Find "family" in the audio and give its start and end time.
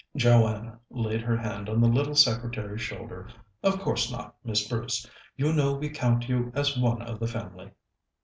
7.27-7.69